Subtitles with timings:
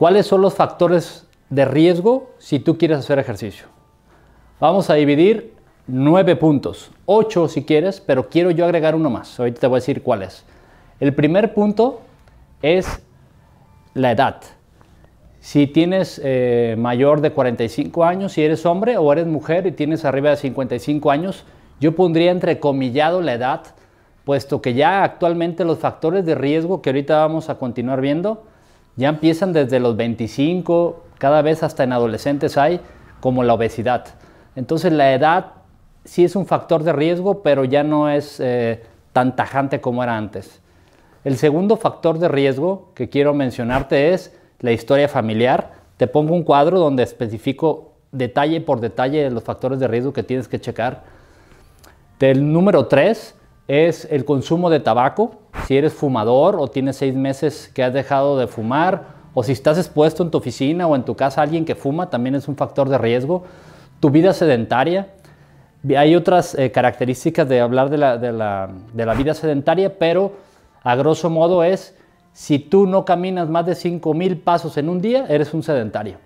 [0.00, 3.66] ¿Cuáles son los factores de riesgo si tú quieres hacer ejercicio?
[4.58, 5.52] Vamos a dividir
[5.86, 9.38] nueve puntos, ocho si quieres, pero quiero yo agregar uno más.
[9.38, 10.46] Ahorita te voy a decir cuál es.
[11.00, 12.00] El primer punto
[12.62, 13.02] es
[13.92, 14.40] la edad.
[15.38, 20.06] Si tienes eh, mayor de 45 años, si eres hombre o eres mujer y tienes
[20.06, 21.44] arriba de 55 años,
[21.78, 23.64] yo pondría entrecomillado la edad,
[24.24, 28.46] puesto que ya actualmente los factores de riesgo que ahorita vamos a continuar viendo
[29.00, 32.80] ya empiezan desde los 25, cada vez hasta en adolescentes hay,
[33.20, 34.04] como la obesidad.
[34.54, 35.46] Entonces la edad
[36.04, 40.16] sí es un factor de riesgo, pero ya no es eh, tan tajante como era
[40.16, 40.60] antes.
[41.24, 45.72] El segundo factor de riesgo que quiero mencionarte es la historia familiar.
[45.96, 50.48] Te pongo un cuadro donde especifico detalle por detalle los factores de riesgo que tienes
[50.48, 51.04] que checar.
[52.18, 53.34] El número 3
[53.68, 55.39] es el consumo de tabaco.
[55.66, 59.78] Si eres fumador o tienes seis meses que has dejado de fumar, o si estás
[59.78, 62.56] expuesto en tu oficina o en tu casa a alguien que fuma, también es un
[62.56, 63.44] factor de riesgo.
[64.00, 65.08] Tu vida sedentaria.
[65.96, 70.32] Hay otras eh, características de hablar de la, de, la, de la vida sedentaria, pero
[70.82, 71.94] a grosso modo es
[72.32, 76.16] si tú no caminas más de 5.000 pasos en un día, eres un sedentario.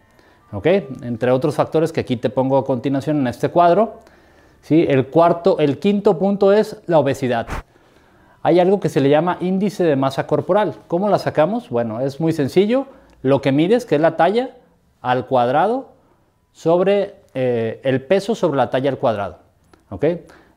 [0.52, 0.66] ¿Ok?
[1.02, 4.00] Entre otros factores que aquí te pongo a continuación en este cuadro.
[4.62, 4.86] ¿sí?
[4.88, 7.46] El, cuarto, el quinto punto es la obesidad.
[8.44, 10.74] Hay algo que se le llama índice de masa corporal.
[10.86, 11.70] ¿Cómo la sacamos?
[11.70, 12.86] Bueno, es muy sencillo.
[13.22, 14.50] Lo que mides, que es la talla
[15.00, 15.92] al cuadrado
[16.52, 19.38] sobre eh, el peso sobre la talla al cuadrado.
[19.88, 20.04] ¿Ok?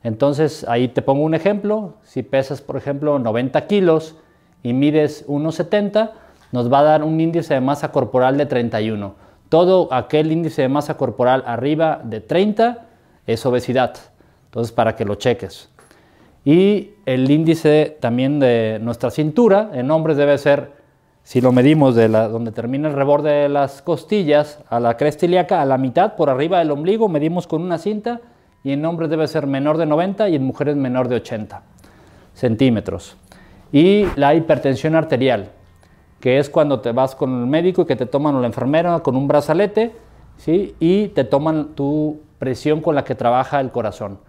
[0.03, 1.93] Entonces ahí te pongo un ejemplo.
[2.03, 4.17] Si pesas, por ejemplo, 90 kilos,
[4.63, 6.11] y mides 1,70,
[6.51, 9.15] nos va a dar un índice de masa corporal de 31.
[9.47, 12.85] Todo aquel índice de masa corporal arriba de 30
[13.25, 13.95] es obesidad.
[14.47, 15.69] Entonces, para que lo cheques.
[16.47, 20.71] Y el índice también de nuestra cintura en hombres debe ser,
[21.23, 25.25] si lo medimos de la, donde termina el reborde de las costillas a la cresta
[25.25, 28.21] ilíaca, a la mitad por arriba del ombligo, medimos con una cinta
[28.63, 31.63] y en hombres debe ser menor de 90 y en mujeres menor de 80
[32.33, 33.17] centímetros
[33.73, 35.51] y la hipertensión arterial,
[36.21, 39.17] que es cuando te vas con el médico y que te toman la enfermera con
[39.17, 39.91] un brazalete
[40.37, 40.75] ¿sí?
[40.79, 44.19] y te toman tu presión con la que trabaja el corazón.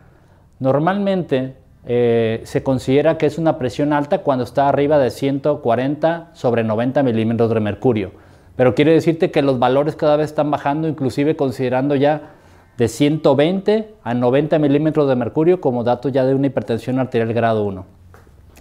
[0.58, 6.64] Normalmente eh, se considera que es una presión alta cuando está arriba de 140 sobre
[6.64, 8.12] 90 milímetros de mercurio,
[8.56, 12.30] pero quiere decirte que los valores cada vez están bajando, inclusive considerando ya
[12.76, 17.64] de 120 a 90 milímetros de mercurio como dato ya de una hipertensión arterial grado
[17.64, 17.84] 1.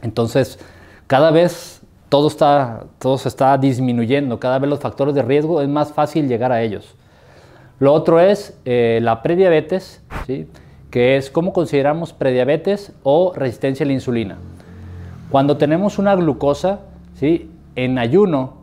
[0.01, 0.59] Entonces,
[1.07, 5.67] cada vez todo, está, todo se está disminuyendo, cada vez los factores de riesgo es
[5.67, 6.95] más fácil llegar a ellos.
[7.79, 10.01] Lo otro es eh, la prediabetes.
[10.89, 14.37] Que es cómo consideramos prediabetes o resistencia a la insulina.
[15.29, 16.79] Cuando tenemos una glucosa
[17.15, 17.51] ¿sí?
[17.75, 18.57] en ayuno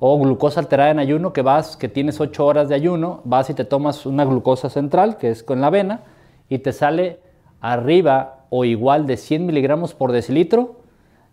[0.00, 3.54] o glucosa alterada en ayuno, que vas, que tienes 8 horas de ayuno, vas y
[3.54, 6.00] te tomas una glucosa central, que es con la avena,
[6.48, 7.20] y te sale
[7.60, 10.80] arriba o igual de 100 miligramos por decilitro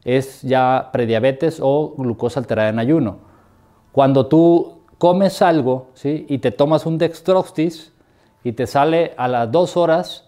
[0.07, 3.17] es ya prediabetes o glucosa alterada en ayuno.
[3.91, 6.25] Cuando tú comes algo ¿sí?
[6.29, 7.91] y te tomas un dextrostis
[8.43, 10.26] y te sale a las dos horas,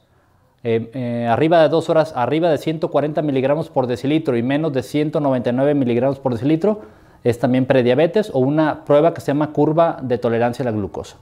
[0.63, 4.83] eh, eh, arriba de dos horas, arriba de 140 miligramos por decilitro y menos de
[4.83, 6.81] 199 miligramos por decilitro,
[7.23, 11.17] es también prediabetes o una prueba que se llama curva de tolerancia a la glucosa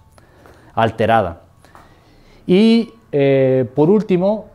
[0.74, 1.42] alterada.
[2.46, 4.46] Y eh, por último,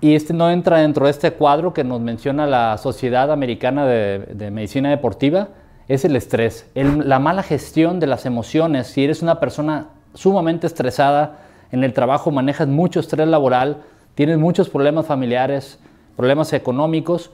[0.00, 4.50] y este no entra dentro de este cuadro que nos menciona la Sociedad Americana de,
[4.50, 5.48] Medicina Deportiva,
[5.88, 8.86] es el estrés, la mala gestión de las emociones.
[8.86, 11.38] Si eres una persona sumamente estresada
[11.72, 13.78] en el trabajo, manejas mucho estrés laboral,
[14.14, 15.78] tienes muchos problemas familiares,
[16.16, 17.30] problemas económicos,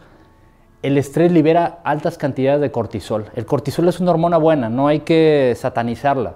[0.82, 3.26] el estrés libera altas cantidades de cortisol.
[3.34, 6.34] El cortisol es una hormona buena, no hay que satanizarla.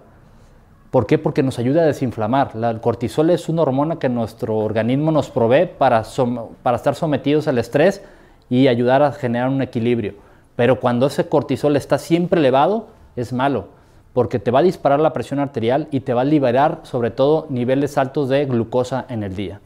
[0.90, 1.18] ¿Por qué?
[1.18, 2.50] Porque nos ayuda a desinflamar.
[2.56, 8.02] el cortisol es una hormona que nuestro organismo nos provee para, estar sometidos al estrés
[8.48, 10.14] y ayudar a generar un equilibrio.
[10.56, 13.68] Pero cuando ese cortisol está siempre elevado, es malo,
[14.12, 17.46] porque te va a disparar la presión arterial y te va a liberar sobre todo
[17.50, 19.60] niveles altos de glucosa en el día.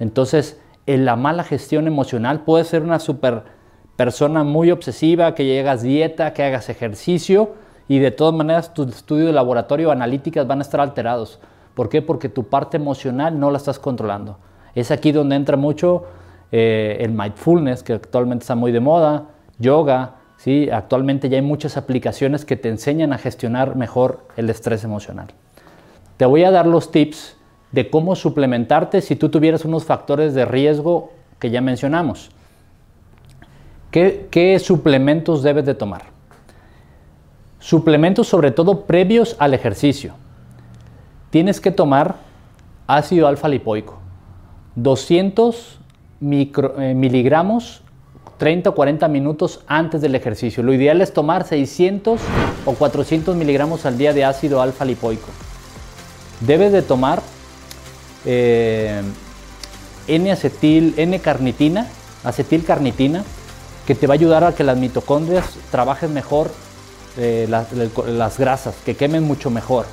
[0.00, 3.44] Entonces, en la mala gestión emocional puede ser una super
[3.96, 7.54] persona muy obsesiva, que llegas dieta, que hagas ejercicio,
[7.88, 11.40] y de todas maneras tu estudio de laboratorio, analíticas van a estar alterados.
[11.74, 12.02] ¿Por qué?
[12.02, 14.38] Porque tu parte emocional no la estás controlando.
[14.74, 16.04] Es aquí donde entra mucho
[16.52, 19.28] eh, el mindfulness, que actualmente está muy de moda,
[19.58, 20.68] yoga, ¿sí?
[20.70, 25.28] actualmente ya hay muchas aplicaciones que te enseñan a gestionar mejor el estrés emocional.
[26.16, 27.37] Te voy a dar los tips
[27.72, 32.30] de cómo suplementarte si tú tuvieras unos factores de riesgo que ya mencionamos.
[33.90, 36.04] ¿Qué, qué suplementos debes de tomar?
[37.58, 40.14] Suplementos sobre todo previos al ejercicio.
[41.30, 42.16] Tienes que tomar
[42.86, 43.98] ácido alfa lipoico.
[44.76, 45.78] 200
[46.20, 47.82] eh, miligramos
[48.38, 50.62] 30 o 40 minutos antes del ejercicio.
[50.62, 52.20] Lo ideal es tomar 600
[52.64, 55.28] o 400 miligramos al día de ácido alfa lipoico.
[56.40, 57.20] Debes de tomar
[58.24, 59.02] eh,
[60.06, 61.86] N-acetil, N-carnitina,
[63.86, 66.50] que te va a ayudar a que las mitocondrias trabajen mejor
[67.16, 69.86] eh, las, grasas, que quemen mucho mejor.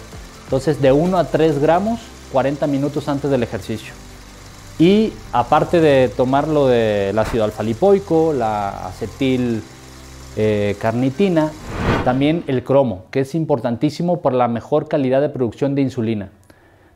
[0.43, 2.01] Entonces de 1 a 3 gramos
[2.31, 3.93] 40 minutos antes del ejercicio.
[4.77, 9.63] Y aparte de tomar lo del ácido alfa lipoico, la acetil
[10.35, 11.51] eh, carnitina,
[12.03, 16.29] también el cromo, que es importantísimo por la mejor calidad de producción de insulina.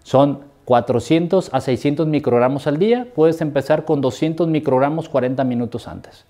[0.04, 6.28] Son 400 a 600 microgramos al día, puedes empezar con 200 microgramos 40 minutos antes.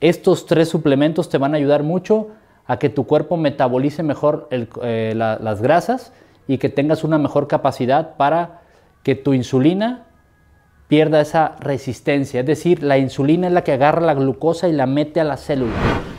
[0.00, 2.30] Estos tres suplementos te van a ayudar mucho
[2.66, 6.12] a que tu cuerpo metabolice mejor eh, las grasas
[6.48, 8.62] y que tengas una mejor capacidad para
[9.04, 10.06] que tu insulina
[10.88, 12.40] pierda esa resistencia.
[12.40, 15.36] Es decir, la insulina es la que agarra la glucosa y la mete a la
[15.36, 16.09] célula.